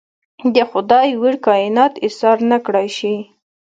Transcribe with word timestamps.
د 0.55 0.55
خدای 0.71 1.09
ویړ 1.21 1.35
کاینات 1.45 1.93
ایسار 2.03 2.37
نکړای 2.51 2.87
شي. 2.97 3.15